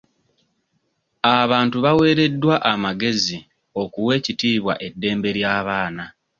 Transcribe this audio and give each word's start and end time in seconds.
Abantu 1.39 1.77
baaweereddwa 1.83 2.55
amagezi 2.73 3.37
okuwa 3.81 4.11
ekitiibwa 4.19 4.73
eddembe 4.87 5.29
ly'abaana. 5.37 6.03